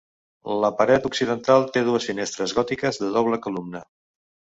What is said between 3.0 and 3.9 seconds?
de doble columna.